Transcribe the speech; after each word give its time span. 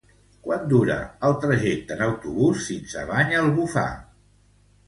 Quant 0.45 0.63
dura 0.71 0.95
el 1.29 1.35
trajecte 1.43 1.97
en 1.97 2.01
autobús 2.05 2.65
fins 2.71 2.97
a 3.03 3.07
Banyalbufar? 3.13 3.89